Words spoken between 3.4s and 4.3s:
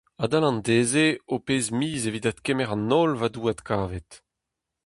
adkavet.